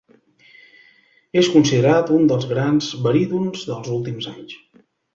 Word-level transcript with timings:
És 1.41 1.51
considerat 1.57 2.11
un 2.17 2.27
dels 2.33 2.49
grans 2.57 2.91
barítons 3.07 3.71
dels 3.71 3.97
últims 4.01 4.35
anys. 4.37 4.61